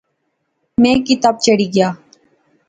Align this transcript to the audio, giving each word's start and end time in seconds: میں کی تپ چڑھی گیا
میں 0.81 0.95
کی 1.05 1.15
تپ 1.23 1.35
چڑھی 1.45 1.67
گیا 1.73 1.89